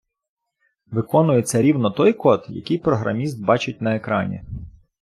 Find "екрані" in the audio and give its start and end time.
3.95-4.41